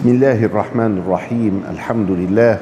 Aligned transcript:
بسم 0.00 0.08
الله 0.08 0.44
الرحمن 0.44 0.98
الرحيم 0.98 1.62
الحمد 1.70 2.10
لله 2.10 2.58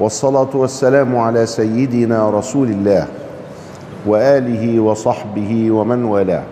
والصلاة 0.00 0.48
والسلام 0.54 1.16
على 1.16 1.46
سيدنا 1.46 2.30
رسول 2.30 2.68
الله 2.68 3.06
وآله 4.06 4.80
وصحبه 4.80 5.70
ومن 5.70 6.04
والاه. 6.04 6.42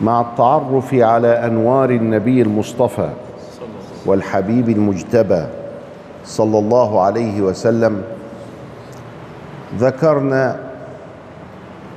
مع 0.00 0.20
التعرف 0.20 0.94
على 0.94 1.44
أنوار 1.44 1.90
النبي 1.90 2.42
المصطفى 2.42 3.10
والحبيب 4.06 4.68
المجتبى 4.68 5.46
صلى 6.24 6.58
الله 6.58 7.00
عليه 7.00 7.40
وسلم 7.40 8.02
ذكرنا 9.78 10.56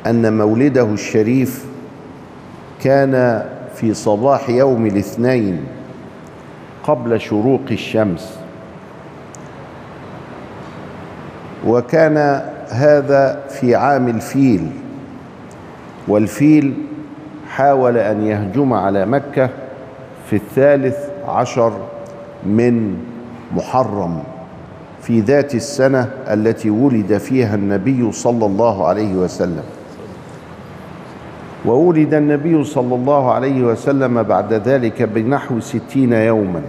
أن 0.08 0.38
مولده 0.38 0.84
الشريف 0.86 1.66
كان 2.84 3.46
في 3.76 3.94
صباح 3.94 4.50
يوم 4.50 4.86
الاثنين 4.86 5.81
قبل 6.84 7.22
شروق 7.22 7.62
الشمس. 7.72 8.38
وكان 11.68 12.18
هذا 12.70 13.40
في 13.50 13.76
عام 13.76 14.08
الفيل. 14.08 14.70
والفيل 16.08 16.74
حاول 17.50 17.98
أن 17.98 18.22
يهجم 18.22 18.74
على 18.74 19.06
مكة 19.06 19.50
في 20.30 20.36
الثالث 20.36 20.98
عشر 21.28 21.74
من 22.46 22.98
محرم 23.56 24.24
في 25.02 25.20
ذات 25.20 25.56
السنة 25.56 26.10
التي 26.28 26.70
ولد 26.70 27.18
فيها 27.18 27.56
النبي 27.56 28.12
صلى 28.12 28.46
الله 28.46 28.88
عليه 28.88 29.14
وسلم. 29.14 29.64
وولد 31.66 32.14
النبي 32.14 32.64
صلى 32.64 32.96
الله 32.96 33.32
عليه 33.32 33.64
وسلم 33.64 34.24
بعد 34.24 34.54
ذلك 34.54 35.02
بنحو 35.04 35.60
ستين 35.60 36.14
يوما. 36.14 36.62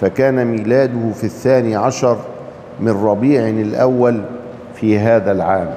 فكان 0.00 0.44
ميلاده 0.44 1.12
في 1.14 1.24
الثاني 1.24 1.76
عشر 1.76 2.18
من 2.80 3.04
ربيع 3.04 3.48
الأول 3.48 4.22
في 4.74 4.98
هذا 4.98 5.32
العام. 5.32 5.74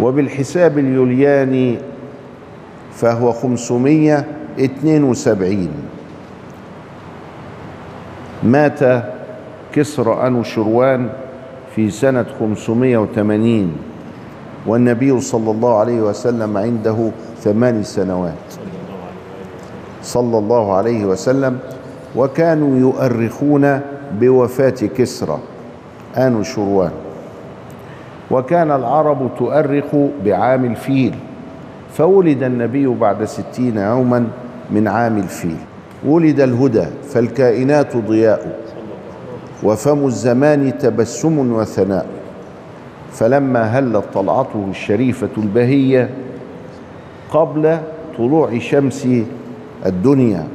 وبالحساب 0.00 0.78
اليولياني 0.78 1.78
فهو 2.92 3.32
خمسمية 3.32 4.26
اتنين 4.58 5.04
وسبعين. 5.04 5.70
مات 8.42 9.04
كسرى 9.72 10.26
أنو 10.26 10.42
شروان 10.42 11.08
في 11.76 11.90
سنة 11.90 12.26
خمسمية 12.40 12.98
وثمانين 12.98 13.76
والنبي 14.66 15.20
صلى 15.20 15.50
الله 15.50 15.78
عليه 15.78 16.00
وسلم 16.00 16.56
عنده 16.56 17.10
ثمان 17.40 17.82
سنوات. 17.82 18.34
صلى 20.02 20.38
الله 20.38 20.74
عليه 20.74 21.04
وسلم 21.04 21.58
وكانوا 22.16 22.78
يؤرخون 22.78 23.80
بوفاة 24.20 24.70
كسرى 24.70 25.38
آن 26.16 26.44
شروان. 26.44 26.90
وكان 28.30 28.70
العرب 28.70 29.30
تؤرخ 29.38 29.84
بعام 30.24 30.64
الفيل 30.64 31.14
فولد 31.92 32.42
النبي 32.42 32.86
بعد 32.86 33.24
ستين 33.24 33.76
يوما 33.76 34.26
من 34.70 34.88
عام 34.88 35.18
الفيل. 35.18 35.56
ولد 36.06 36.40
الهدى 36.40 36.84
فالكائنات 37.08 37.96
ضياء 37.96 38.58
وفم 39.62 40.06
الزمان 40.06 40.78
تبسم 40.78 41.52
وثناء. 41.52 42.06
فلما 43.12 43.62
هلت 43.62 44.04
طلعته 44.14 44.66
الشريفة 44.70 45.28
البهية 45.38 46.10
قبل 47.30 47.78
طلوع 48.18 48.58
شمس 48.58 49.08
الدنيا. 49.86 50.46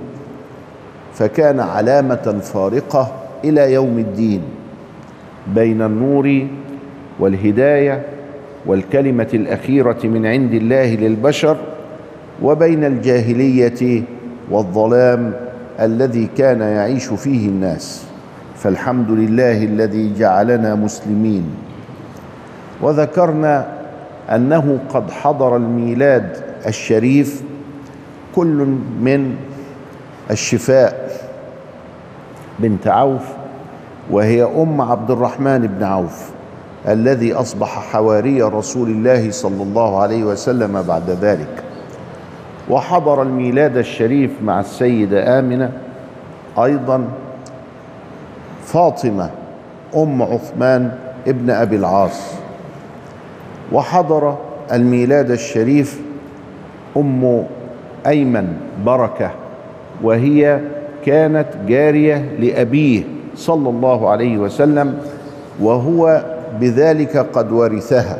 فكان 1.15 1.59
علامة 1.59 2.39
فارقة 2.43 3.11
إلى 3.43 3.73
يوم 3.73 3.99
الدين 3.99 4.41
بين 5.55 5.81
النور 5.81 6.47
والهداية 7.19 8.05
والكلمة 8.65 9.27
الأخيرة 9.33 9.97
من 10.03 10.25
عند 10.25 10.53
الله 10.53 10.95
للبشر 10.95 11.57
وبين 12.41 12.83
الجاهلية 12.83 14.03
والظلام 14.51 15.33
الذي 15.79 16.29
كان 16.37 16.61
يعيش 16.61 17.05
فيه 17.07 17.47
الناس. 17.47 18.05
فالحمد 18.55 19.11
لله 19.11 19.63
الذي 19.63 20.13
جعلنا 20.19 20.75
مسلمين. 20.75 21.45
وذكرنا 22.81 23.67
أنه 24.29 24.79
قد 24.89 25.11
حضر 25.11 25.55
الميلاد 25.55 26.37
الشريف 26.67 27.43
كل 28.35 28.67
من 29.01 29.35
الشفاء 30.31 31.04
بنت 32.59 32.87
عوف 32.87 33.21
وهي 34.11 34.43
أم 34.43 34.81
عبد 34.81 35.11
الرحمن 35.11 35.67
بن 35.67 35.83
عوف 35.83 36.29
الذي 36.87 37.33
أصبح 37.33 37.91
حواري 37.91 38.41
رسول 38.41 38.89
الله 38.89 39.31
صلى 39.31 39.63
الله 39.63 40.01
عليه 40.01 40.23
وسلم 40.23 40.81
بعد 40.81 41.09
ذلك. 41.09 41.63
وحضر 42.69 43.21
الميلاد 43.21 43.77
الشريف 43.77 44.31
مع 44.43 44.59
السيدة 44.59 45.39
آمنة 45.39 45.71
أيضا 46.63 47.07
فاطمة 48.65 49.29
أم 49.95 50.21
عثمان 50.21 50.91
ابن 51.27 51.49
أبي 51.49 51.75
العاص. 51.75 52.33
وحضر 53.71 54.37
الميلاد 54.71 55.31
الشريف 55.31 56.01
أم 56.97 57.45
أيمن 58.07 58.57
بركة 58.85 59.31
وهي 60.03 60.59
كانت 61.05 61.47
جارية 61.67 62.35
لأبيه 62.39 63.03
صلى 63.35 63.69
الله 63.69 64.09
عليه 64.09 64.37
وسلم 64.37 64.97
وهو 65.59 66.23
بذلك 66.59 67.17
قد 67.17 67.51
ورثها 67.51 68.19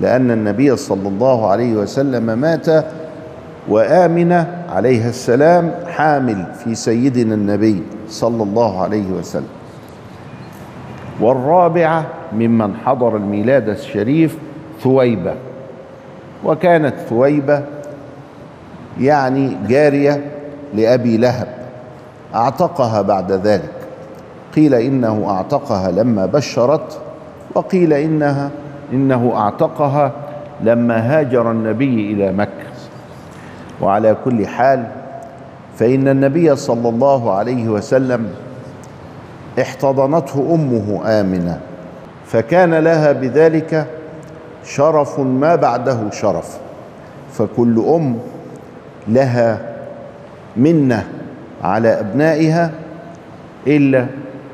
لأن 0.00 0.30
النبي 0.30 0.76
صلى 0.76 1.08
الله 1.08 1.50
عليه 1.50 1.74
وسلم 1.74 2.38
مات 2.38 2.66
وآمنة 3.68 4.64
عليها 4.68 5.08
السلام 5.08 5.70
حامل 5.86 6.46
في 6.64 6.74
سيدنا 6.74 7.34
النبي 7.34 7.82
صلى 8.08 8.42
الله 8.42 8.82
عليه 8.82 9.10
وسلم. 9.10 9.48
والرابعة 11.20 12.06
ممن 12.32 12.74
حضر 12.76 13.16
الميلاد 13.16 13.68
الشريف 13.68 14.38
ثويبة 14.82 15.34
وكانت 16.44 16.94
ثويبة 17.08 17.62
يعني 19.00 19.56
جارية 19.68 20.24
لأبي 20.74 21.16
لهب 21.16 21.48
أعتقها 22.34 23.02
بعد 23.02 23.32
ذلك. 23.32 23.72
قيل 24.56 24.74
إنه 24.74 25.24
أعتقها 25.30 25.90
لما 25.90 26.26
بشرت 26.26 26.98
وقيل 27.54 27.92
إنها 27.92 28.50
إنه 28.92 29.32
أعتقها 29.36 30.12
لما 30.62 30.98
هاجر 30.98 31.50
النبي 31.50 32.12
إلى 32.12 32.32
مكة. 32.32 32.68
وعلى 33.80 34.16
كل 34.24 34.46
حال 34.46 34.84
فإن 35.76 36.08
النبي 36.08 36.56
صلى 36.56 36.88
الله 36.88 37.32
عليه 37.32 37.68
وسلم 37.68 38.30
احتضنته 39.60 40.54
أمه 40.54 41.00
آمنة 41.20 41.60
فكان 42.26 42.74
لها 42.74 43.12
بذلك 43.12 43.86
شرف 44.64 45.20
ما 45.20 45.54
بعده 45.56 46.10
شرف. 46.10 46.58
فكل 47.32 47.84
أم 47.94 48.18
لها 49.08 49.67
منة 50.58 51.08
على 51.62 52.00
أبنائها 52.00 52.70
إلا 53.66 54.06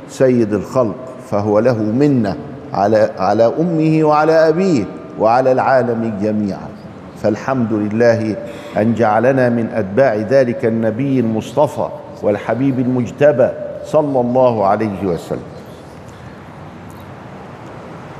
سيد 0.08 0.52
الخلق 0.52 0.94
فهو 1.30 1.58
له 1.58 1.82
منة 1.82 2.36
على 2.72 3.10
على 3.18 3.52
أمه 3.60 4.04
وعلى 4.04 4.48
أبيه 4.48 4.84
وعلى 5.18 5.52
العالم 5.52 6.18
جميعا. 6.22 6.68
فالحمد 7.22 7.72
لله 7.72 8.36
أن 8.76 8.94
جعلنا 8.94 9.48
من 9.48 9.68
أتباع 9.74 10.14
ذلك 10.14 10.64
النبي 10.64 11.20
المصطفى 11.20 11.88
والحبيب 12.22 12.78
المجتبى 12.78 13.48
صلى 13.84 14.20
الله 14.20 14.66
عليه 14.66 15.06
وسلم. 15.06 15.38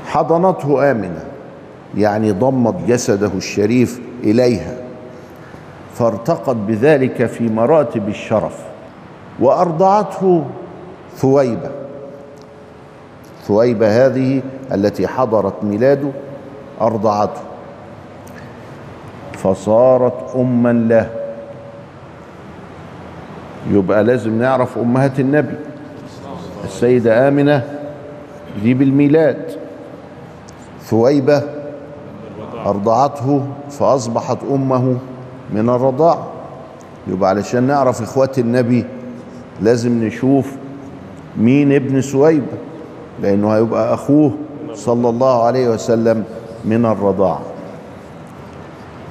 حضنته 0.05 0.91
آمنة 0.91 1.23
يعني 1.97 2.31
ضمت 2.31 2.75
جسده 2.87 3.31
الشريف 3.37 3.99
إليها. 4.23 4.84
فارتقت 5.95 6.55
بذلك 6.55 7.25
في 7.25 7.49
مراتب 7.49 8.09
الشرف 8.09 8.63
وأرضعته 9.39 10.43
ثويبة. 11.17 11.71
ثويبة 13.43 14.05
هذه 14.05 14.41
التي 14.73 15.07
حضرت 15.07 15.63
ميلاده 15.63 16.09
أرضعته. 16.81 17.41
فصارت 19.33 20.35
أما 20.35 20.73
له. 20.73 21.09
يبقى 23.71 24.03
لازم 24.03 24.39
نعرف 24.39 24.77
أمهات 24.77 25.19
النبي. 25.19 25.55
السيدة 26.63 27.27
آمنة 27.27 27.63
دي 28.63 28.73
بالميلاد. 28.73 29.51
ثويبة 30.81 31.43
أرضعته 32.65 33.47
فأصبحت 33.69 34.37
أمه. 34.51 34.97
من 35.53 35.69
الرضاع. 35.69 36.23
يبقى 37.07 37.29
علشان 37.29 37.63
نعرف 37.63 38.01
إخوات 38.01 38.39
النبي 38.39 38.85
لازم 39.61 40.03
نشوف 40.03 40.51
مين 41.37 41.71
ابن 41.71 42.01
سويبة 42.01 42.57
لأنه 43.21 43.49
هيبقى 43.51 43.93
أخوه 43.93 44.31
صلى 44.73 45.09
الله 45.09 45.43
عليه 45.43 45.69
وسلم 45.69 46.23
من 46.65 46.85
الرضاعة 46.85 47.41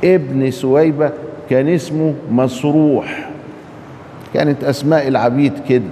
ابن 0.05 0.51
سويبة 0.51 1.11
كان 1.51 1.69
اسمه 1.69 2.15
مسروح. 2.31 3.31
كانت 4.35 4.65
أسماء 4.65 5.09
العبيد 5.09 5.53
كده. 5.69 5.85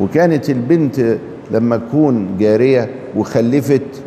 وكانت 0.00 0.50
البنت 0.50 1.16
لما 1.50 1.76
تكون 1.76 2.36
جارية 2.38 2.90
وخلفت 3.16 4.02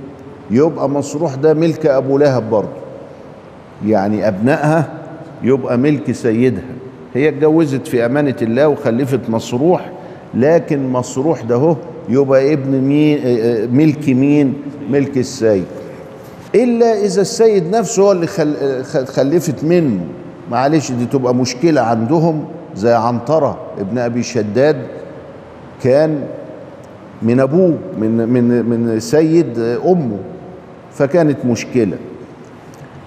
يبقى 0.52 0.90
مسروح 0.90 1.36
ده 1.36 1.54
ملك 1.54 1.86
أبو 1.86 2.18
لهب 2.18 2.50
برضه. 2.50 2.70
يعني 3.86 4.28
أبنائها 4.28 4.99
يبقى 5.44 5.78
ملك 5.78 6.12
سيدها. 6.12 6.64
هي 7.14 7.30
اتجوزت 7.30 7.88
في 7.88 8.06
أمانة 8.06 8.36
الله 8.42 8.68
وخلفت 8.68 9.30
مسروح 9.30 9.90
لكن 10.34 10.90
مسروح 10.90 11.42
ده 11.42 11.56
هو 11.56 11.76
يبقى 12.10 12.54
ابن 12.54 12.82
مين؟ 12.82 13.20
ملك 13.74 14.10
مين؟ 14.10 14.54
ملك 14.92 15.18
السيد. 15.18 15.66
إلا 16.56 17.06
إذا 17.06 17.22
السيد 17.22 17.76
نفسه 17.76 18.04
هو 18.04 18.12
اللي 18.12 18.28
خل 18.28 18.56
خلفت 19.06 19.64
منه. 19.64 20.00
معلش 20.52 20.92
دي 20.92 21.06
تبقى 21.06 21.36
مشكلة 21.36 21.82
عندهم 21.82 22.46
زي 22.76 22.94
عنترة 22.94 23.58
ابن 23.80 23.98
أبي 23.98 24.24
شداد 24.24 24.78
كان 25.84 26.24
من 27.22 27.40
أبوه 27.40 27.78
من 28.00 28.30
من 28.30 28.66
من 28.66 29.00
سيد 29.00 29.60
أمه 29.86 30.18
فكانت 30.92 31.46
مشكلة. 31.46 31.98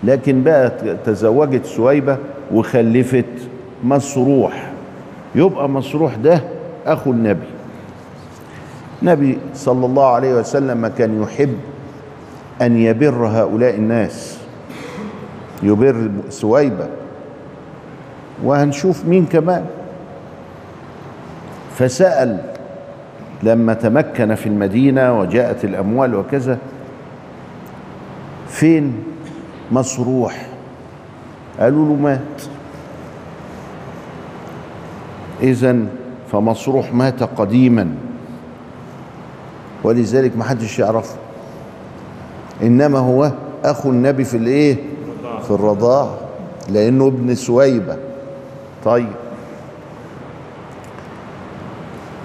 لكن 0.05 0.43
بقى 0.43 0.73
تزوجت 1.05 1.67
سويبة 1.67 2.17
وخلفت 2.53 3.25
مسروح 3.85 4.73
يبقى 5.35 5.69
مسروح 5.69 6.15
ده 6.15 6.41
أخو 6.87 7.11
النبي. 7.11 7.47
النبي 9.03 9.39
صلى 9.55 9.87
الله 9.87 10.07
عليه 10.07 10.35
وسلم 10.35 10.87
كان 10.87 11.23
يحب 11.23 11.55
أن 12.63 12.77
يبر 12.77 13.27
هؤلاء 13.27 13.75
الناس. 13.75 14.39
يبر 15.63 16.11
سويبة. 16.29 16.87
وهنشوف 18.45 19.05
مين 19.05 19.27
كمان. 19.27 19.65
فسأل 21.79 22.39
لما 23.43 23.75
تمكن 23.75 24.35
في 24.35 24.47
المدينة 24.47 25.21
وجاءت 25.21 25.65
الأموال 25.65 26.15
وكذا 26.15 26.59
فين؟ 28.49 28.95
مسروح. 29.73 30.47
قالوا 31.61 31.89
له 31.89 31.95
مات. 31.95 32.43
إذا 35.43 35.77
فمسروح 36.33 36.95
مات 36.95 37.23
قديما. 37.23 37.95
ولذلك 39.85 40.37
ما 40.37 40.45
حدش 40.45 40.79
يعرفه 40.79 41.17
إنما 42.63 42.99
هو 42.99 43.33
أخو 43.65 43.91
النبي 43.91 44.25
في 44.25 44.37
الإيه؟ 44.37 44.77
في 45.43 45.51
الرضاع. 45.51 46.15
لأنه 46.69 47.07
ابن 47.07 47.35
سويبة. 47.35 47.97
طيب. 48.85 49.13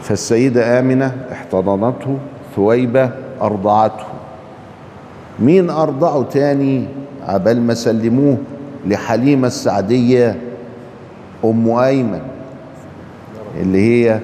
فالسيدة 0.02 0.80
آمنة 0.80 1.18
احتضنته. 1.32 2.18
ثويبة 2.56 3.12
أرضعته. 3.42 4.06
مين 5.40 5.70
أرضعه 5.70 6.24
تاني؟ 6.24 6.88
عبال 7.28 7.62
ما 7.62 7.74
سلموه 7.74 8.38
لحليمة 8.88 9.48
السعدية 9.48 10.36
أم 11.46 11.70
أيمن 11.70 12.22
اللي 13.62 13.80
هي 14.10 14.20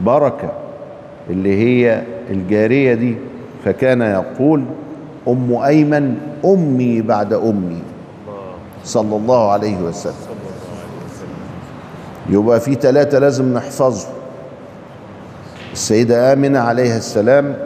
بركة 0.00 0.50
اللي 1.30 1.56
هي 1.56 2.02
الجارية 2.30 2.94
دي. 2.94 3.16
فكان 3.64 4.02
يقول 4.02 4.64
أم 5.28 5.52
أيمن 5.54 6.16
أمي 6.44 7.00
بعد 7.02 7.32
أمي. 7.32 7.82
صلى 8.84 9.16
الله 9.16 9.50
عليه 9.50 9.76
وسلم. 9.78 10.14
يبقى 12.30 12.60
في 12.60 12.74
ثلاثة 12.74 13.18
لازم 13.18 13.54
نحفظهم 13.54 14.12
السيدة 15.72 16.32
آمنة 16.32 16.58
عليها 16.58 16.96
السلام 16.96 17.56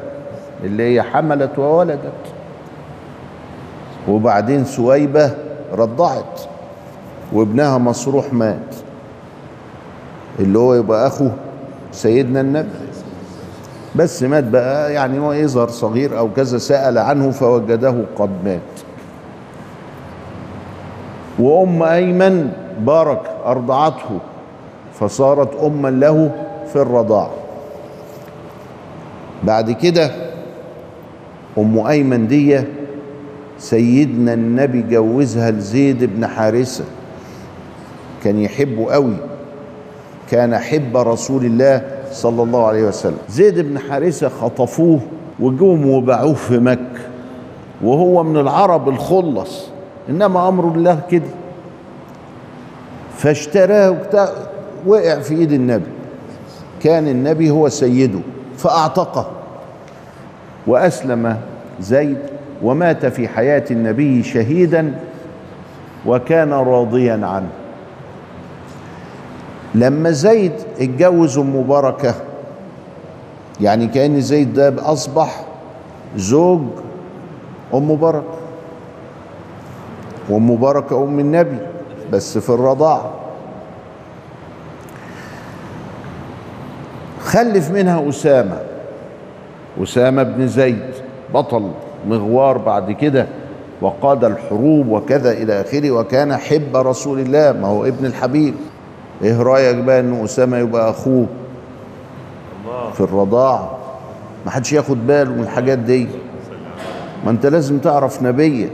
اللي 0.64 0.82
هي 0.94 1.02
حملت 1.02 1.58
وولدت. 1.58 2.33
وبعدين 4.08 4.64
سويبة 4.64 5.30
رضعت 5.72 6.40
وابنها 7.32 7.78
مصروح 7.78 8.32
مات. 8.32 8.74
اللي 10.40 10.58
هو 10.58 10.74
يبقى 10.74 11.06
أخو 11.06 11.28
سيدنا 11.92 12.40
النبي. 12.40 12.68
بس 13.96 14.22
مات 14.22 14.44
بقى 14.44 14.92
يعني 14.92 15.18
هو 15.18 15.32
يظهر 15.32 15.68
صغير 15.68 16.18
أو 16.18 16.28
كذا 16.36 16.58
سأل 16.58 16.98
عنه 16.98 17.30
فوجده 17.30 17.94
قد 18.18 18.30
مات. 18.44 18.60
وأم 21.38 21.82
أيمن 21.82 22.52
بارك 22.80 23.20
أرضعته 23.46 24.18
فصارت 25.00 25.54
أما 25.62 25.88
له 25.88 26.30
في 26.72 26.76
الرضاعه 26.76 27.30
بعد 29.42 29.70
كده 29.70 30.10
أم 31.58 31.78
أيمن 31.86 32.26
دي 32.28 32.62
سيدنا 33.64 34.34
النبي 34.34 34.82
جوزها 34.82 35.50
لزيد 35.50 36.04
بن 36.04 36.26
حارثة. 36.26 36.84
كان 38.24 38.38
يحبه 38.38 38.92
قوي 38.92 39.16
كان 40.30 40.58
حب 40.58 40.96
رسول 40.96 41.44
الله 41.44 41.82
صلى 42.12 42.42
الله 42.42 42.66
عليه 42.66 42.84
وسلم. 42.84 43.18
زيد 43.28 43.58
بن 43.58 43.78
حارثة 43.78 44.28
خطفوه 44.28 45.00
وجوم 45.40 45.90
وباعوه 45.90 46.34
في 46.34 46.58
مكة 46.58 47.04
وهو 47.82 48.22
من 48.22 48.36
العرب 48.36 48.88
الخلص. 48.88 49.64
إنما 50.08 50.48
أمر 50.48 50.64
الله 50.64 51.00
كده. 51.10 51.32
فاشتراه 53.16 53.96
وقع 54.86 55.18
في 55.18 55.34
إيد 55.34 55.52
النبي. 55.52 55.90
كان 56.82 57.08
النبي 57.08 57.50
هو 57.50 57.68
سيده 57.68 58.20
فأعتقه. 58.56 59.30
وأسلم 60.66 61.36
زيد 61.80 62.18
ومات 62.62 63.06
في 63.06 63.28
حياة 63.28 63.64
النبي 63.70 64.22
شهيدا 64.22 64.94
وكان 66.06 66.52
راضيا 66.52 67.12
عنه. 67.26 67.48
لما 69.74 70.10
زيد 70.10 70.52
اتجوز 70.80 71.38
أم 71.38 71.66
بركه 71.66 72.14
يعني 73.60 73.86
كأن 73.86 74.20
زيد 74.20 74.54
ده 74.54 74.92
أصبح 74.92 75.44
زوج 76.16 76.60
أم 77.74 77.96
بركه 77.96 78.34
وأم 80.28 80.56
بركه 80.56 81.04
أم 81.04 81.18
النبي 81.20 81.58
بس 82.12 82.38
في 82.38 82.50
الرضاعة. 82.50 83.10
خلف 87.20 87.70
منها 87.70 88.08
أسامة 88.08 88.58
أسامة 89.82 90.22
بن 90.22 90.48
زيد 90.48 90.90
بطل. 91.34 91.70
مغوار 92.08 92.58
بعد 92.58 92.92
كده 92.92 93.26
وقاد 93.80 94.24
الحروب 94.24 94.88
وكذا 94.88 95.32
إلى 95.32 95.60
آخره 95.60 95.90
وكان 95.90 96.36
حب 96.36 96.76
رسول 96.76 97.20
الله 97.20 97.52
ما 97.52 97.68
هو 97.68 97.84
ابن 97.84 98.06
الحبيب. 98.06 98.54
إيه 99.22 99.42
رأيك 99.42 99.76
بقى 99.76 100.00
إن 100.00 100.24
أسامة 100.24 100.56
يبقى 100.58 100.90
أخوه 100.90 101.26
في 102.94 103.00
الرضاعة؟ 103.00 103.78
ما 104.44 104.50
حدش 104.50 104.72
ياخد 104.72 105.06
باله 105.06 105.30
من 105.30 105.40
الحاجات 105.42 105.78
دي. 105.78 106.06
ما 107.24 107.30
أنت 107.30 107.46
لازم 107.46 107.78
تعرف 107.78 108.22
نبيك. 108.22 108.70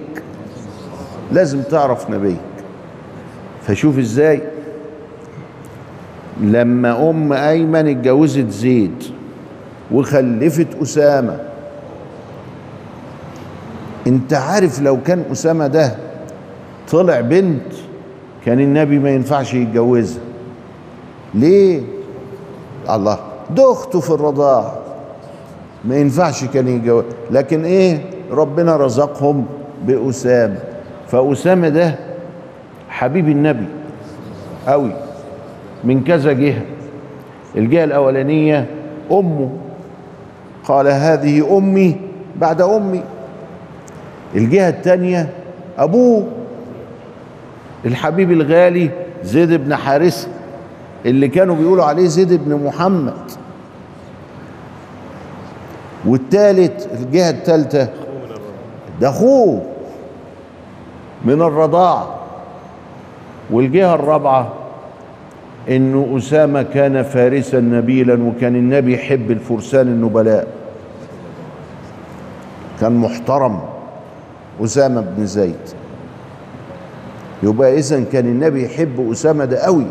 لازم 1.33 1.63
تعرف 1.63 2.11
نبيك. 2.11 2.37
فشوف 3.63 3.99
إزاي. 3.99 4.41
لما 6.41 7.11
أم 7.11 7.33
أيمن 7.33 7.89
اتجوزت 7.89 8.49
زيد 8.49 9.03
وخلفت 9.93 10.67
أسامة 10.83 11.39
انت 14.07 14.33
عارف 14.33 14.83
لو 14.83 15.02
كان 15.02 15.25
أسامة 15.33 15.66
ده 15.66 15.95
طلع 16.90 17.21
بنت 17.21 17.62
كان 18.47 18.61
النبي 18.61 18.99
ما 18.99 19.11
ينفعش 19.11 19.54
يتجوزها. 19.54 20.21
ليه؟ 21.35 21.83
الله. 22.90 23.19
ده 23.57 23.73
أخته 23.73 24.00
في 24.00 24.11
الرضاعه 24.11 24.78
ما 25.85 25.97
ينفعش 25.97 26.45
كان 26.45 26.69
يتجوز. 26.69 27.04
لكن 27.30 27.64
إيه؟ 27.64 28.00
ربنا 28.30 28.76
رزقهم 28.76 29.47
بأسامة. 29.87 30.59
فأسامة 31.09 31.69
ده 31.69 31.95
حبيب 32.88 33.28
النبي 33.28 33.66
قوي 34.69 34.92
من 35.85 36.04
كذا 36.04 36.33
جهة. 36.33 36.62
الجهة 37.57 37.85
الأولانية 37.85 38.66
أمه. 39.12 39.50
قال 40.64 40.88
هذه 40.88 41.59
أمي 41.59 41.97
بعد 42.37 42.62
أمي. 42.62 43.02
الجهة 44.35 44.69
الثانية 44.69 45.29
أبوه 45.79 46.27
الحبيب 47.87 48.33
الغالي 48.33 48.91
زيد 49.25 49.53
بن 49.53 49.77
حارثة 49.77 50.29
اللي 51.07 51.29
كانوا 51.29 51.57
بيقولوا 51.57 51.85
عليه 51.85 52.07
زيد 52.07 52.33
بن 52.33 52.65
محمد. 52.67 53.15
والثالث 56.07 56.87
الجهة 57.01 57.31
الثالثة 57.31 57.89
ده 59.01 59.09
أخوه 59.09 59.63
من 61.25 61.43
الرضاعة 61.43 62.17
والجهة 63.51 63.95
الرابعة 63.95 64.53
إنه 65.69 66.15
أسامة 66.19 66.63
كان 66.63 67.03
فارسا 67.03 67.61
نبيلا 67.61 68.23
وكان 68.23 68.57
النبي 68.57 68.95
يحب 68.95 69.31
الفرسان 69.31 69.87
النبلاء. 69.87 70.47
كان 72.81 72.93
محترم. 72.97 73.61
أسامة 74.61 75.00
بن 75.00 75.26
زيد. 75.26 75.55
يبقى 77.43 77.79
إذا 77.79 78.05
كان 78.12 78.26
النبي 78.26 78.64
يحب 78.64 79.11
أسامة 79.11 79.45
ده 79.45 79.59
قوي. 79.59 79.87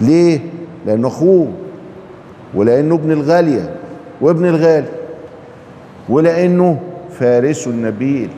ليه؟ 0.00 0.40
لأنه 0.86 1.08
أخوه 1.08 1.52
ولأنه 2.54 2.94
ابن 2.94 3.12
الغالية 3.12 3.74
وابن 4.20 4.44
الغالي 4.44 4.88
ولأنه 6.08 6.80
فارس 7.10 7.66
النبيل. 7.66 8.30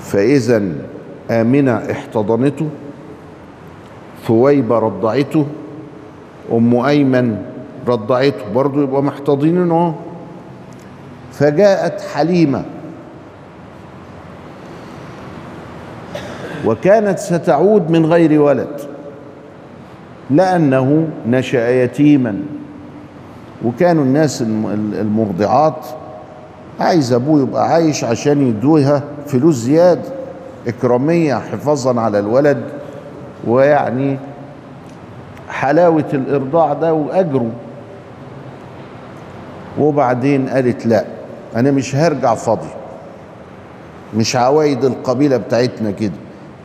فإذا 0.00 0.62
آمنة 1.30 1.72
احتضنته 1.90 2.68
ثويبة 4.26 4.78
رضعته 4.78 5.46
أم 6.52 6.74
أيمن 6.76 7.53
رضعته 7.88 8.52
برضه 8.54 8.82
يبقى 8.82 9.02
محتضنينه 9.02 9.74
اهو 9.74 9.92
فجاءت 11.32 12.00
حليمة. 12.00 12.64
وكانت 16.66 17.18
ستعود 17.18 17.90
من 17.90 18.06
غير 18.06 18.40
ولد 18.40 18.80
لأنه 20.30 21.08
نشأ 21.26 21.70
يتيما. 21.84 22.36
وكانوا 23.64 24.04
الناس 24.04 24.42
المرضعات 25.00 25.86
عايز 26.80 27.12
أبوه 27.12 27.42
يبقى 27.42 27.68
عايش 27.68 28.04
عشان 28.04 28.48
يدوها 28.48 29.02
فلوس 29.26 29.54
زيادة 29.54 30.08
إكرامية 30.68 31.34
حفاظا 31.34 32.00
على 32.00 32.18
الولد. 32.18 32.62
ويعني 33.46 34.18
حلاوة 35.48 36.04
الإرضاع 36.12 36.72
ده 36.72 36.94
وأجره. 36.94 37.50
وبعدين 39.78 40.48
قالت 40.48 40.86
لا 40.86 41.04
أنا 41.56 41.70
مش 41.70 41.96
هرجع 41.96 42.34
فاضي. 42.34 42.68
مش 44.16 44.36
عوايد 44.36 44.84
القبيلة 44.84 45.36
بتاعتنا 45.36 45.90
كده 45.90 46.12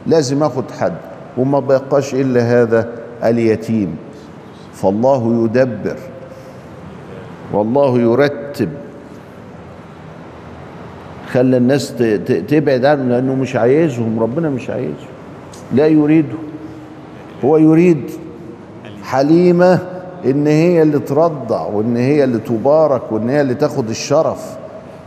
لازم 0.07 0.43
أخد 0.43 0.71
حد. 0.71 0.93
وما 1.37 1.59
بقاش 1.59 2.13
إلا 2.13 2.41
هذا 2.41 2.89
اليتيم. 3.23 3.95
فالله 4.73 5.43
يدبر 5.43 5.97
والله 7.53 7.99
يرتب. 7.99 8.69
خلى 11.31 11.57
الناس 11.57 11.93
تبعد 12.47 12.85
عنه 12.85 13.03
لأنه 13.03 13.35
مش 13.35 13.55
عايزهم 13.55 14.19
ربنا 14.19 14.49
مش 14.49 14.69
عايزهم. 14.69 15.09
لا 15.73 15.87
يريده. 15.87 16.37
هو 17.45 17.57
يريد 17.57 18.11
حليمة 19.03 19.79
إن 20.25 20.47
هي 20.47 20.81
اللي 20.81 20.99
ترضع 20.99 21.65
وإن 21.65 21.97
هي 21.97 22.23
اللي 22.23 22.39
تبارك 22.39 23.11
وإن 23.11 23.29
هي 23.29 23.41
اللي 23.41 23.53
تاخد 23.53 23.89
الشرف. 23.89 24.57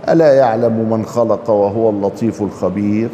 ألا 0.08 0.34
يعلم 0.34 0.90
من 0.90 1.04
خلق 1.04 1.50
وهو 1.50 1.90
اللطيف 1.90 2.42
الخبير؟ 2.42 3.08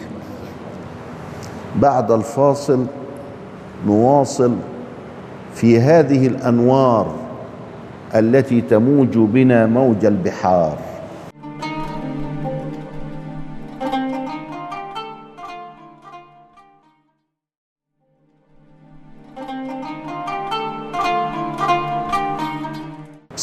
بعد 1.77 2.11
الفاصل 2.11 2.87
نواصل 3.87 4.53
في 5.55 5.81
هذه 5.81 6.27
الأنوار 6.27 7.07
التي 8.15 8.61
تموج 8.61 9.09
بنا 9.19 9.67
موج 9.67 10.05
البحار. 10.05 10.88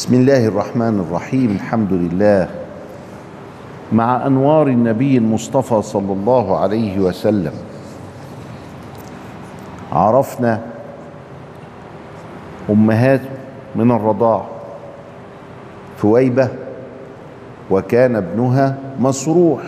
بسم 0.06 0.14
الله 0.14 0.46
الرحمن 0.46 1.02
الرحيم. 1.02 1.50
الحمد 1.50 1.92
لله. 1.92 2.48
مع 3.92 4.26
أنوار 4.26 4.66
النبي 4.66 5.18
المصطفى 5.18 5.82
صلى 5.82 6.12
الله 6.12 6.58
عليه 6.58 6.98
وسلم 6.98 7.52
عرفنا 9.92 10.60
أمهات 12.70 13.20
من 13.76 13.90
الرضاع 13.90 14.46
ثويبة 15.98 16.48
وكان 17.70 18.16
ابنها 18.16 18.78
مصروح 19.00 19.62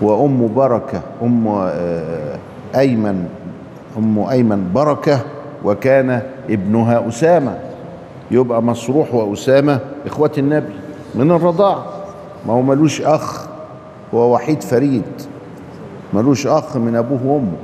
وأم 0.00 0.54
بركة 0.56 1.00
أم 1.22 1.68
أيمن 2.76 3.28
أم 3.98 4.18
أيمن 4.18 4.72
بركة 4.74 5.20
وكان 5.64 6.22
ابنها 6.50 7.08
أسامة. 7.08 7.58
يبقى 8.30 8.62
مصروح 8.62 9.14
وأسامة 9.14 9.80
إخوة 10.06 10.32
النبي 10.38 10.74
من 11.14 11.30
الرضاعة 11.30 11.86
ما 12.46 12.52
هو 12.52 12.62
ملوش 12.62 13.00
أخ 13.02 13.46
هو 14.14 14.34
وحيد 14.34 14.62
فريد. 14.62 15.02
ملوش 16.14 16.46
أخ 16.46 16.76
من 16.76 16.96
أبوه 16.96 17.26
وأمه. 17.26 17.56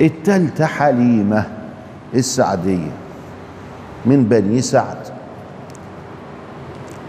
التالتة 0.00 0.64
حليمة 0.66 1.44
السعدية 2.14 2.90
من 4.06 4.24
بني 4.24 4.60
سعد. 4.60 4.98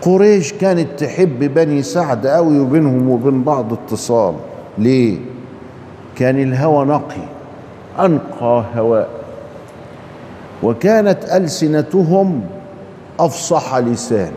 قريش 0.02 0.54
كانت 0.54 1.00
تحب 1.00 1.54
بني 1.54 1.84
سعد 1.84 2.28
قوي 2.28 2.60
وبينهم 2.60 3.10
وبين 3.10 3.44
بعض 3.44 3.74
اتصال. 3.74 4.36
ليه؟ 4.78 5.18
كان 6.16 6.40
الهوى 6.40 6.86
نقي. 6.86 7.37
أنقى 8.00 8.64
هواء. 8.76 9.10
وكانت 10.64 11.24
ألسنتهم 11.24 12.42
أفصح 13.20 13.76
لسان. 13.78 14.32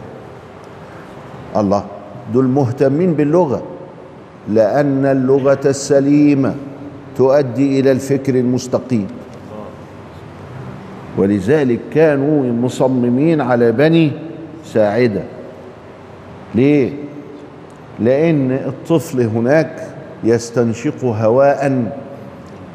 الله 1.56 1.84
دول 2.32 2.44
مهتمين 2.44 3.14
باللغة 3.14 3.62
لأن 4.48 5.06
اللغة 5.06 5.60
السليمة 5.64 6.54
تؤدي 7.16 7.80
إلى 7.80 7.92
الفكر 7.92 8.34
المستقيم. 8.34 9.06
ولذلك 11.18 11.80
كانوا 11.94 12.52
مصممين 12.52 13.40
على 13.40 13.72
بني 13.72 14.12
ساعدة. 14.64 15.22
ليه؟ 16.54 16.92
لأن 17.98 18.52
الطفل 18.52 19.20
هناك 19.20 19.86
يستنشق 20.24 21.04
هواء 21.04 21.90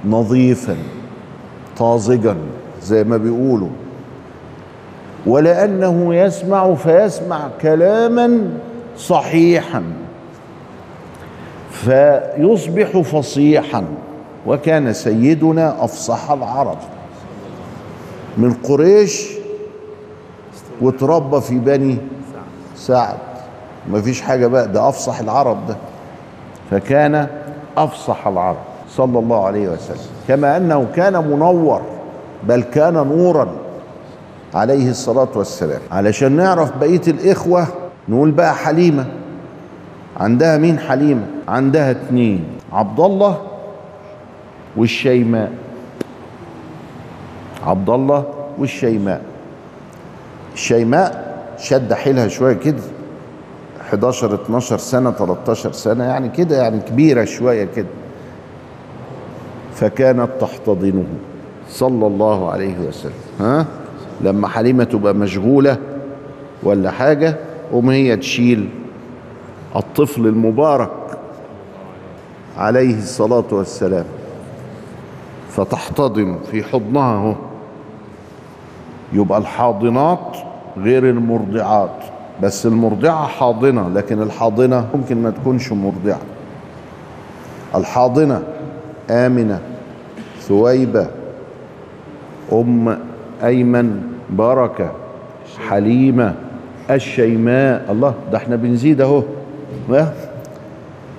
نظيفا 0.06 0.78
طازجا 1.78 2.38
زي 2.84 3.04
ما 3.04 3.18
بيقولوا. 3.18 3.70
ولأنه 5.26 6.16
يسمع 6.16 6.74
فيسمع 6.74 7.48
كلاما 7.62 8.50
صحيحا 8.98 9.84
فيصبح 11.72 12.98
فصيحا. 13.02 13.86
وكان 14.48 14.94
سيدنا 14.94 15.84
أفصح 15.84 16.32
العرب 16.32 16.78
من 18.38 18.54
قريش 18.54 19.30
وتربى 20.82 21.42
في 21.42 21.56
بني 21.60 21.98
سعد. 22.76 23.18
ما 23.92 24.02
فيش 24.02 24.22
حاجة 24.22 24.48
بقى 24.48 24.68
ده 24.72 24.90
أفصح 24.90 25.20
العرب 25.20 25.68
ده. 25.68 25.76
فكان 26.72 27.28
أفصح 27.78 28.28
العرب. 28.28 28.75
صلى 28.90 29.20
الله 29.20 29.46
عليه 29.46 29.70
وسلم. 29.70 29.98
كما 30.28 30.58
أنه 30.58 30.88
كان 30.96 31.14
منور 31.14 31.82
بل 32.44 32.64
كان 32.64 32.94
نورا 32.94 33.48
عليه 34.54 34.90
الصلاة 34.90 35.28
والسلام. 35.36 35.80
علشان 35.92 36.32
نعرف 36.32 36.78
بقية 36.78 37.02
الإخوة 37.08 37.68
نقول 38.10 38.32
بقى 38.32 38.56
حليمة. 38.56 39.06
عندها 40.18 40.58
مين 40.58 40.80
حليمة؟ 40.80 41.26
عندها 41.48 41.92
اتنين 41.92 42.44
عبد 42.74 43.00
الله 43.00 43.42
والشيماء. 44.78 45.52
عبد 47.66 47.90
الله 47.90 48.24
والشيماء. 48.58 49.22
الشيماء 50.54 51.36
شد 51.58 51.94
حيلها 51.94 52.28
شوية 52.28 52.54
كده 52.54 52.82
11 53.82 54.36
12 54.36 54.78
سنة 54.78 55.12
13 55.12 55.72
سنة 55.72 56.04
يعني 56.04 56.30
كده 56.30 56.58
يعني 56.64 56.80
كبيرة 56.80 57.26
شوية 57.26 57.66
كده. 57.76 57.88
فكانت 59.76 60.30
تحتضنه. 60.42 61.06
صلى 61.70 62.08
الله 62.08 62.52
عليه 62.52 62.76
وسلم. 62.88 63.12
ها؟ 63.40 63.66
لما 64.22 64.48
حليمة 64.48 64.84
تبقى 64.84 65.14
مشغولة 65.14 65.78
ولا 66.64 66.92
حاجة 66.92 67.38
قوم 67.72 67.90
هي 67.90 68.18
تشيل 68.18 68.70
الطفل 69.76 70.28
المبارك 70.28 70.92
عليه 72.58 72.98
الصلاة 72.98 73.46
والسلام. 73.52 74.06
فتحتضن 75.50 76.38
في 76.52 76.64
حضنها 76.64 77.18
هو. 77.18 77.36
يبقى 79.14 79.38
الحاضنات 79.38 80.38
غير 80.78 81.10
المرضعات. 81.10 81.96
بس 82.44 82.66
المرضعة 82.66 83.28
حاضنة 83.28 83.90
لكن 83.90 84.22
الحاضنة 84.22 84.88
ممكن 84.96 85.24
ما 85.24 85.30
تكونش 85.30 85.72
مرضعة. 85.72 86.20
الحاضنة 87.76 88.44
آمنة 89.10 89.60
ثويبة 90.42 91.08
أم 92.54 92.98
أيمن 93.44 94.02
بركة 94.30 94.92
حليمة 95.70 96.36
الشيماء. 96.92 97.86
الله 97.92 98.14
ده 98.32 98.38
إحنا 98.38 98.56
بنزيد 98.56 99.02
اهو؟ 99.02 99.24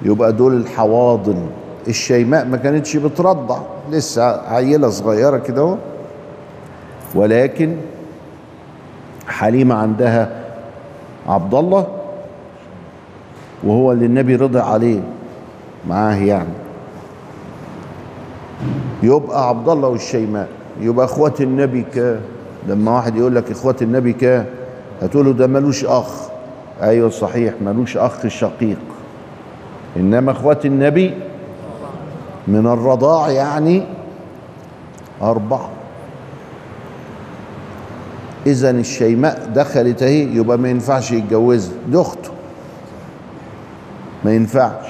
يبقى 0.02 0.32
دول 0.32 0.54
الحواضن. 0.56 1.46
الشيماء 1.88 2.44
ما 2.46 2.56
كانتش 2.56 2.96
بترضع 2.96 3.58
لسه 3.90 4.22
عيلة 4.48 4.88
صغيرة 4.88 5.38
كده 5.38 5.62
اهو. 5.62 5.76
ولكن 7.14 7.76
حليمة 9.28 9.74
عندها 9.74 10.30
عبد 11.28 11.54
الله 11.54 11.86
وهو 13.64 13.92
اللي 13.92 14.06
النبي 14.06 14.36
رضع 14.36 14.64
عليه 14.64 15.00
معاه 15.88 16.14
يعني. 16.16 16.48
يبقى 19.02 19.48
عبد 19.48 19.68
الله 19.68 19.88
والشيماء. 19.88 20.48
يبقى 20.80 21.06
إخوات 21.06 21.40
النبي 21.40 21.82
كام 21.94 22.20
لما 22.68 22.96
واحد 22.96 23.16
يقول 23.16 23.34
لك 23.34 23.50
إخوات 23.50 23.82
النبي 23.82 24.12
كام 24.12 24.46
هتقول 25.02 25.26
له 25.26 25.32
ده 25.32 25.46
ملوش 25.46 25.84
أخ. 25.84 26.28
أيوه 26.82 27.10
صحيح 27.10 27.54
ملوش 27.60 27.96
أخ 27.96 28.26
شقيق. 28.26 28.78
إنما 29.96 30.30
إخوات 30.32 30.66
النبي 30.66 31.14
من 32.48 32.66
الرضاع 32.66 33.30
يعني 33.30 33.82
أربعة. 35.22 35.68
اذا 38.46 38.70
الشيماء 38.70 39.50
دخلت 39.54 40.02
أهي 40.02 40.22
يبقى 40.22 40.58
ما 40.58 40.68
ينفعش 40.70 41.12
يتجوزها. 41.12 41.74
دي 41.88 42.00
أخته. 42.00 42.30
ما 44.24 44.34
ينفعش. 44.34 44.88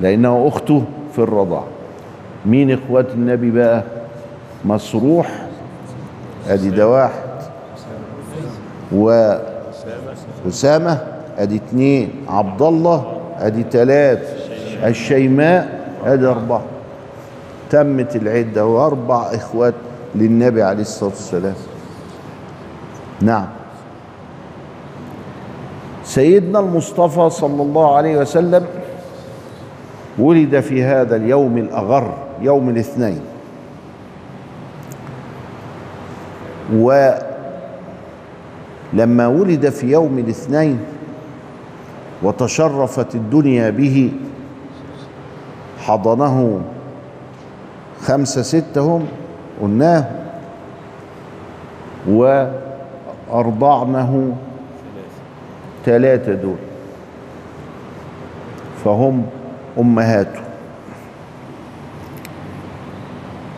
لانها 0.00 0.48
أخته 0.48 0.84
في 1.12 1.18
الرضاعه 1.18 1.73
مين 2.46 2.70
إخوات 2.70 3.10
النبي 3.14 3.50
بقى؟ 3.50 3.82
مسروح 4.64 5.46
أدي 6.48 6.70
ده 6.70 6.88
واحد 6.88 7.12
وأسامة 10.44 10.98
أدي 11.38 11.56
اتنين 11.56 12.10
عبد 12.28 12.62
الله 12.62 13.12
أدي 13.38 13.62
تلاتة 13.62 14.28
الشيماء 14.84 15.88
أدي 16.04 16.26
أربعة. 16.26 16.62
تمت 17.70 18.16
العدة 18.16 18.66
واربع 18.66 19.22
إخوات 19.34 19.74
للنبي 20.14 20.62
عليه 20.62 20.80
الصلاة 20.82 21.10
والسلام. 21.10 21.54
نعم. 23.20 23.46
سيدنا 26.04 26.60
المصطفى 26.60 27.30
صلى 27.30 27.62
الله 27.62 27.96
عليه 27.96 28.16
وسلم 28.18 28.66
ولد 30.18 30.60
في 30.60 30.84
هذا 30.84 31.16
اليوم 31.16 31.58
الأغر 31.58 32.14
يوم 32.40 32.68
الاثنين. 32.68 33.20
ولما 36.72 37.16
ولد 39.26 39.68
في 39.68 39.90
يوم 39.90 40.18
الاثنين 40.18 40.78
وتشرفت 42.22 43.14
الدنيا 43.14 43.70
به 43.70 44.12
حضنه 45.80 46.60
خمسة 48.00 48.42
ستة 48.42 48.80
هم 48.80 49.06
قلناه 49.62 50.04
وأرضعنه 53.30 54.36
ثلاثة 55.84 56.34
دول. 56.34 56.56
فهم 58.84 59.26
أمهاته. 59.78 60.40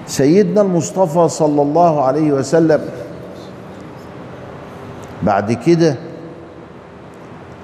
سيدنا 0.07 0.61
المصطفى 0.61 1.29
صلى 1.29 1.63
الله 1.63 2.03
عليه 2.05 2.33
وسلم 2.33 2.81
بعد 5.23 5.53
كده 5.53 5.97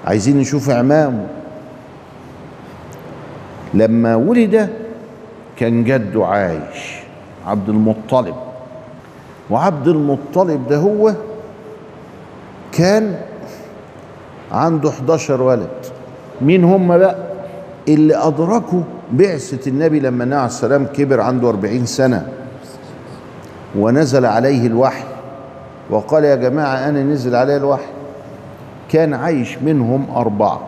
عايزين 0.05 0.37
نشوف 0.37 0.69
عمامه. 0.69 1.27
لما 3.73 4.15
ولد 4.15 4.69
كان 5.57 5.83
جده 5.83 6.25
عايش 6.25 6.95
عبد 7.47 7.69
المطلب. 7.69 8.35
وعبد 9.49 9.87
المطلب 9.87 10.67
ده 10.67 10.77
هو 10.77 11.13
كان 12.71 13.15
عنده 14.51 14.89
11 14.89 15.41
ولد. 15.41 15.69
مين 16.41 16.63
هم 16.63 16.97
بقى؟ 16.97 17.32
اللي 17.87 18.15
أدركوا 18.15 18.81
بعثة 19.11 19.69
النبي 19.69 19.99
لما 19.99 20.23
النبي 20.23 20.37
عليه 20.37 20.45
السلام 20.45 20.85
كبر 20.85 21.21
عنده 21.21 21.49
40 21.49 21.85
سنة 21.85 22.27
ونزل 23.75 24.25
عليه 24.25 24.67
الوحي 24.67 25.03
وقال 25.89 26.23
يا 26.23 26.35
جماعة 26.35 26.75
أنا 26.89 27.03
نزل 27.03 27.35
علي 27.35 27.57
الوحي 27.57 27.85
كان 28.89 29.13
عايش 29.13 29.57
منهم 29.57 30.05
أربعة 30.15 30.61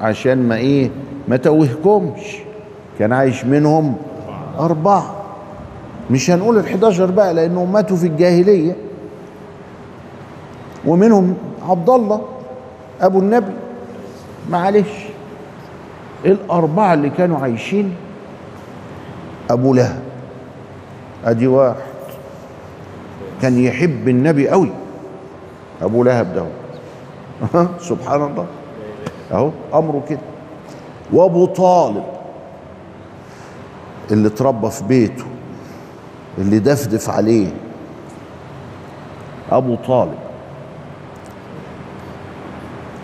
عشان 0.00 0.48
ما 0.48 0.56
إيه 0.56 0.90
ما 1.28 1.36
توهكمش 1.36 2.36
كان 2.98 3.12
عايش 3.12 3.44
منهم 3.44 3.96
أربعة 4.58 5.14
مش 6.10 6.30
هنقول 6.30 6.58
الحداشر 6.58 7.10
بقى 7.10 7.34
لأنهم 7.34 7.72
ماتوا 7.72 7.96
في 7.96 8.06
الجاهلية 8.06 8.76
ومنهم 10.86 11.34
عبد 11.68 11.90
الله 11.90 12.20
أبو 13.00 13.18
النبي 13.18 13.52
معلش 14.50 15.07
الأربعة 16.24 16.94
اللي 16.94 17.10
كانوا 17.10 17.38
عايشين. 17.38 17.94
أبو 19.50 19.74
لهب. 19.74 20.02
أدي 21.24 21.46
واحد. 21.46 21.76
كان 23.42 23.58
يحب 23.58 24.08
النبي 24.08 24.48
قوي 24.48 24.70
أبو 25.82 26.04
لهب 26.04 26.34
ده. 26.34 26.44
سبحان 27.80 28.22
الله. 28.22 28.46
أهو 29.32 29.50
أمره 29.74 30.02
كده. 30.08 30.18
وأبو 31.12 31.46
طالب. 31.46 32.04
اللي 34.10 34.28
اتربى 34.28 34.70
في 34.70 34.84
بيته. 34.84 35.24
اللي 36.38 36.58
دفدف 36.58 37.10
عليه. 37.10 37.48
أبو 39.50 39.74
طالب. 39.74 40.18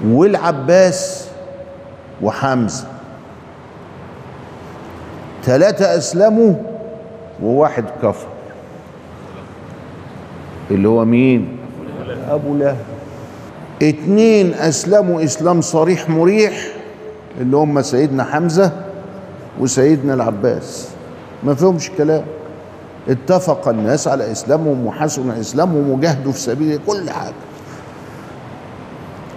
والعباس 0.05 1.29
وحمزة. 2.23 2.94
ثلاثة 5.45 5.97
أسلموا 5.97 6.55
وواحد 7.43 7.85
كفر. 8.03 8.27
اللي 10.71 10.89
هو 10.89 11.05
مين؟ 11.05 11.57
أبو 12.31 12.57
لهب. 12.57 12.77
اتنين 13.83 14.55
أسلموا 14.55 15.25
إسلام 15.25 15.61
صريح 15.61 16.11
مريح 16.11 16.67
اللي 17.41 17.57
هم 17.57 17.83
سيدنا 17.83 18.25
حمزة 18.25 18.73
وسيدنا 19.61 20.15
العباس. 20.15 20.89
ما 21.43 21.55
فيهمش 21.55 21.91
كلام. 21.91 22.25
اتفق 23.09 23.69
الناس 23.69 24.09
على 24.09 24.33
إسلامهم 24.33 24.87
وحسن 24.87 25.31
إسلامهم 25.31 25.91
وجاهدوا 25.91 26.33
في 26.33 26.41
سبيل 26.41 26.81
كل 26.87 27.11
حاجة. 27.11 27.35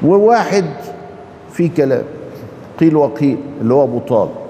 وواحد 0.04 0.66
في 1.54 1.68
كلام 1.70 2.04
قيل 2.80 2.96
وقيل 2.96 3.38
اللي 3.62 3.74
هو 3.74 3.84
أبو 3.84 4.00
طالب. 4.00 4.47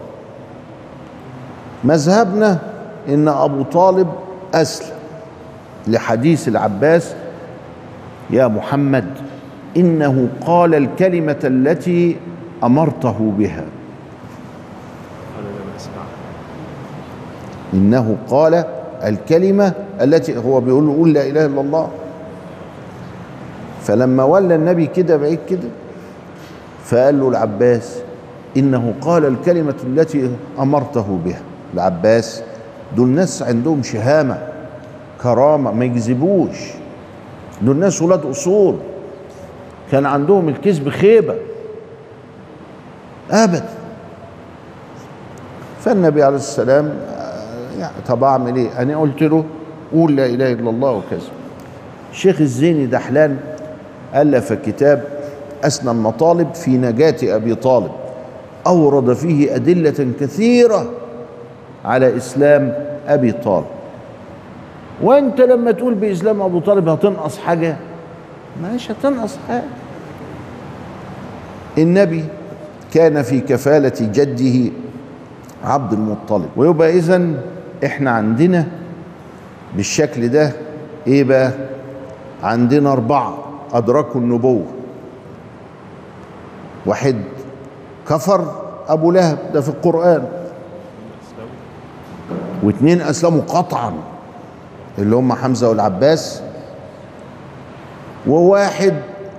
مذهبنا 1.84 2.60
إن 3.10 3.28
أبو 3.28 3.64
طالب 3.64 4.08
أسلم. 4.54 4.98
لحديث 5.88 6.48
العباس 6.48 7.14
يا 8.30 8.48
محمد 8.48 9.06
إنه 9.78 10.28
قال 10.46 10.76
الكلمة 10.76 11.40
التي 11.44 12.18
أمرته 12.64 13.34
بها. 13.38 13.66
إنه 17.74 18.18
قال 18.30 18.64
الكلمة 19.04 19.74
التي 20.02 20.38
هو 20.38 20.62
بيقول 20.62 20.88
له 20.88 20.94
قول 20.94 21.14
لا 21.14 21.28
إله 21.28 21.46
إلا 21.46 21.62
الله. 21.62 21.90
فلما 23.84 24.24
ولى 24.24 24.56
النبي 24.56 24.88
كده 24.88 25.18
بعيد 25.18 25.40
كده 25.50 25.70
فقال 26.86 27.20
له 27.20 27.30
العباس 27.30 28.00
إنه 28.58 28.94
قال 29.02 29.26
الكلمة 29.26 29.76
التي 29.84 30.32
أمرته 30.60 31.20
بها. 31.26 31.42
العباس 31.78 32.42
دول 32.96 33.08
ناس 33.08 33.42
عندهم 33.44 33.84
شهامة 33.84 34.38
كرامة 35.24 35.72
ما 35.72 35.86
يكذبوش. 35.86 36.58
دول 37.62 37.76
ناس 37.76 38.02
ولاد 38.02 38.26
أصول. 38.26 38.76
كان 39.92 40.06
عندهم 40.06 40.50
الكذب 40.50 40.90
خيبة. 40.90 41.36
أبدا 43.32 43.66
فالنبي 45.82 46.24
عليه 46.24 46.36
السلام 46.36 46.86
آه، 46.86 47.80
يعني 47.80 47.94
طب 48.08 48.24
أعمل 48.24 48.56
إيه؟ 48.56 48.82
أنا 48.82 48.98
قلت 48.98 49.22
له 49.22 49.44
قول 49.94 50.16
لا 50.16 50.26
إله 50.26 50.52
إلا 50.52 50.70
الله 50.70 50.92
وكذا. 50.92 51.30
الشيخ 52.12 52.42
الزيني 52.42 52.86
دحلان 52.86 53.38
ألف 54.16 54.54
كتاب 54.54 55.04
أسنى 55.64 55.92
المطالب 55.92 56.54
في 56.54 56.78
نجاة 56.78 57.36
أبي 57.36 57.56
طالب. 57.56 57.92
أورد 58.68 59.14
فيه 59.14 59.56
أدلة 59.56 60.08
كثيرة. 60.20 60.90
على 61.88 62.18
إسلام 62.18 62.74
أبي 63.08 63.32
طالب. 63.32 63.66
وأنت 65.02 65.42
لما 65.42 65.72
تقول 65.72 65.94
بإسلام 65.94 66.42
أبو 66.42 66.60
طالب 66.60 66.90
هتنقص 66.90 67.38
حاجة؟ 67.38 67.76
مش 68.64 68.92
هتنقص 68.92 69.38
حاجة. 69.48 69.64
النبي 71.78 72.26
كان 72.94 73.22
في 73.22 73.40
كفالة 73.40 73.94
جده 74.02 74.72
عبد 75.64 75.94
المطلب. 75.94 76.50
ويبقى 76.56 76.90
إذن 76.90 77.42
إحنا 77.86 78.12
عندنا 78.12 78.66
بالشكل 79.76 80.28
ده 80.28 80.52
إيه 81.08 81.24
بقى؟ 81.24 81.52
عندنا 82.44 82.92
أربعة 82.92 83.38
أدركوا 83.74 84.22
النبوة. 84.22 84.66
واحد 86.86 87.16
كفر 88.10 88.52
أبو 88.88 89.12
لهب 89.12 89.38
ده 89.54 89.62
في 89.62 89.70
القرآن. 89.70 90.24
واثنين 92.68 93.02
أسلموا 93.02 93.42
قطعا 93.42 93.94
اللي 95.00 95.16
هم 95.16 95.34
حمزة 95.34 95.70
والعباس 95.70 96.42
وواحد 98.28 98.94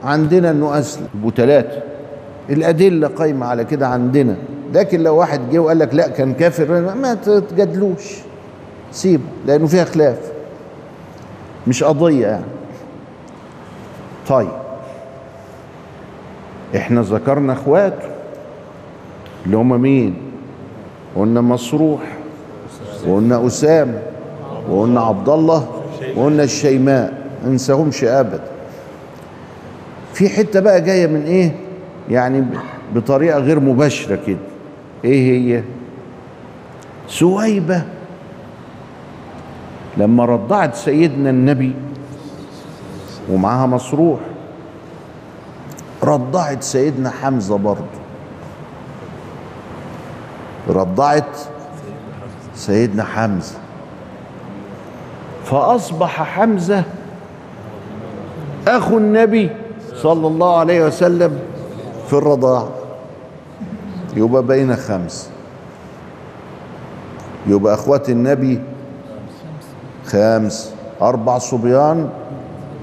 عندنا 0.04 0.50
إنه 0.50 0.78
أسلم 0.78 1.08
يبقوا 1.14 1.30
ثلاثة 1.30 1.82
الأدلة 2.50 3.08
قايمة 3.08 3.46
على 3.46 3.64
كده 3.64 3.88
عندنا. 3.88 4.36
لكن 4.74 5.02
لو 5.02 5.16
واحد 5.16 5.40
جه 5.50 5.58
وقال 5.58 5.78
لك 5.78 5.94
لا 5.94 6.08
كان 6.08 6.34
كافر 6.34 6.94
ما 6.94 7.14
تجادلوش. 7.14 8.14
سيبه 8.92 9.24
لأنه 9.46 9.66
فيها 9.66 9.84
خلاف. 9.84 10.18
مش 11.66 11.84
قضية 11.84 12.26
يعني. 12.26 12.44
طيب. 14.28 14.48
إحنا 16.76 17.02
ذكرنا 17.02 17.52
إخواته 17.52 18.08
اللي 19.46 19.56
هم 19.56 19.80
مين؟ 19.80 20.16
قلنا 21.16 21.40
مصروح. 21.40 22.17
وقلنا 23.06 23.46
أسامة 23.46 23.98
وقلنا 24.70 25.00
عبد 25.00 25.28
الله 25.28 25.68
وقلنا 26.16 26.42
الشيماء. 26.42 27.28
ما 27.44 27.50
ننساهمش 27.50 28.04
ابدا 28.04 28.40
في 30.14 30.28
حتة 30.28 30.60
بقى 30.60 30.80
جاية 30.80 31.06
من 31.06 31.22
إيه؟ 31.24 31.56
يعني 32.10 32.44
بطريقة 32.94 33.38
غير 33.38 33.60
مباشرة 33.60 34.18
كده. 34.26 34.38
إيه 35.04 35.56
هي؟ 35.56 35.62
سويبة 37.08 37.82
لما 39.96 40.24
رضعت 40.24 40.74
سيدنا 40.74 41.30
النبي 41.30 41.72
ومعاها 43.30 43.66
مصروح 43.66 44.18
رضعت 46.02 46.62
سيدنا 46.62 47.10
حمزة 47.10 47.56
برضه. 47.58 47.98
رضعت 50.68 51.38
سيدنا 52.58 53.04
حمزة. 53.04 53.54
فأصبح 55.44 56.22
حمزة 56.22 56.82
أخو 58.68 58.98
النبي 58.98 59.50
صلى 59.94 60.26
الله 60.26 60.58
عليه 60.58 60.86
وسلم 60.86 61.38
في 62.08 62.12
الرضاعة. 62.12 62.68
يبقى 64.16 64.42
بين 64.42 64.76
خمس 64.76 65.30
يبقى 67.46 67.74
أخوات 67.74 68.10
النبي 68.10 68.60
خمس 70.06 70.72
أربع 71.02 71.38
صبيان 71.38 72.10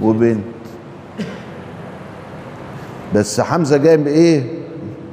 وبنت. 0.01 0.43
بس 3.15 3.41
حمزة 3.41 3.77
جاي 3.77 3.97
بإيه؟ 3.97 4.59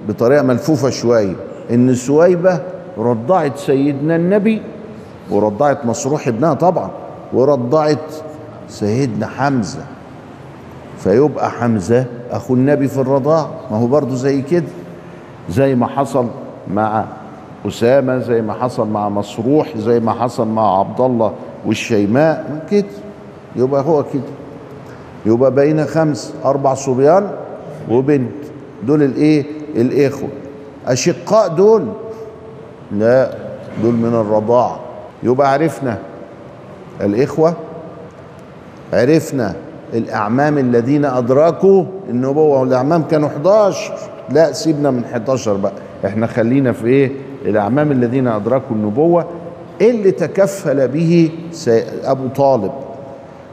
بطريقة 0.09 0.42
ملفوفة 0.42 0.90
شوية. 0.90 1.35
إن 1.70 1.94
سويبة 1.94 2.72
رضعت 2.99 3.59
سيدنا 3.59 4.17
النبي 4.17 4.63
ورضعت 5.31 5.87
مصروح 5.87 6.29
ابنها 6.29 6.55
طبعا 6.55 6.91
ورضعت 7.33 8.15
سيدنا 8.69 9.27
حمزة. 9.27 9.85
فيبقى 10.99 11.51
حمزة 11.51 12.05
أخو 12.31 12.55
النبي 12.55 12.89
في 12.89 12.99
الرضاع. 13.01 13.47
ما 13.71 13.77
هو 13.79 13.87
برضه 13.87 14.15
زي 14.15 14.43
كده 14.43 14.65
زي 15.51 15.75
ما 15.75 15.87
حصل 15.87 16.27
مع 16.75 17.05
أسامة 17.69 18.19
زي 18.19 18.43
ما 18.43 18.53
حصل 18.53 18.89
مع 18.89 19.09
مصروح 19.09 19.77
زي 19.77 20.01
ما 20.01 20.13
حصل 20.13 20.49
مع 20.49 20.79
عبد 20.79 21.01
الله 21.01 21.33
والشيماء 21.67 22.67
كده 22.71 22.87
يبقى 23.57 23.83
هو 23.83 24.03
كده. 24.15 24.23
يبقى 25.27 25.55
بين 25.55 25.85
خمس 25.85 26.35
أربع 26.45 26.75
صبيان 26.75 27.31
وبنت. 27.91 28.33
دول 28.87 29.03
الإيه؟ 29.03 29.45
الإخوة. 29.77 30.29
أشقاء 30.87 31.49
دول 31.49 31.87
لا 32.93 33.31
دول 33.83 33.95
من 33.95 34.15
الرضاعه 34.15 34.81
يبقى 35.23 35.53
عرفنا 35.53 35.99
الإخوة 37.01 37.55
عرفنا 38.93 39.55
الأعمام 39.95 40.59
الذين 40.59 41.05
أدركوا 41.05 41.85
النبوة 42.11 42.61
والأعمام 42.61 43.03
كانوا 43.03 43.29
11 43.29 43.93
لا 44.31 44.53
سيبنا 44.53 44.91
من 44.91 45.05
11 45.05 45.55
بقى. 45.55 45.73
إحنا 46.07 46.27
خلينا 46.27 46.73
في 46.73 46.87
إيه؟ 46.87 47.13
الأعمام 47.45 47.93
الذين 47.93 48.29
أدركوا 48.29 48.77
النبوة. 48.77 49.25
اللي 49.81 50.11
تكفل 50.11 50.89
به 50.89 51.31
أبو 52.05 52.29
طالب. 52.29 52.73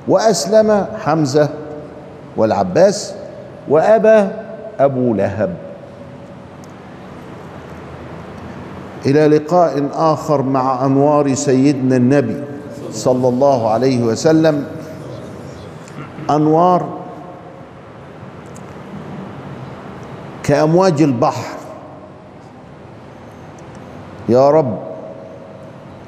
وأسلم 0.07 0.85
حمزة 0.99 1.49
والعباس 2.37 3.13
وابى 3.69 4.27
أبو 4.79 5.13
لهب. 5.13 5.53
إلى 9.05 9.27
لقاء 9.27 9.89
آخر 9.93 10.41
مع 10.41 10.85
أنوار 10.85 11.33
سيدنا 11.33 11.95
النبي 11.95 12.43
صلى 12.91 13.27
الله 13.27 13.69
عليه 13.69 14.03
وسلم. 14.03 14.65
أنوار 16.29 16.85
كأمواج 20.43 21.01
البحر. 21.01 21.57
يا 24.29 24.49
رب 24.49 24.79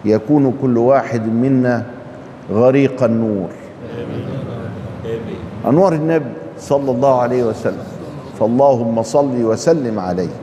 يكون 0.06 0.54
كل 0.62 0.77
واحد 0.77 1.25
منا 1.25 1.86
غريق 2.51 3.04
النور. 3.04 3.49
أنوار 5.65 5.93
النبي 5.93 6.32
صلى 6.60 6.91
الله 6.91 7.21
عليه 7.21 7.43
وسلم. 7.43 7.88
فاللهم 8.39 9.04
صل 9.04 9.43
وسلم 9.43 9.99
عليه. 9.99 10.34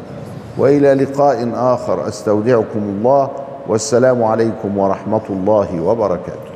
وإلى 0.57 0.95
لقاء 0.95 1.51
آخر. 1.55 2.09
أستودعكم 2.09 2.79
الله 2.79 3.31
والسلام 3.69 4.25
عليكم 4.25 4.79
ورحمة 4.79 5.27
الله 5.31 5.81
وبركاته. 5.81 6.48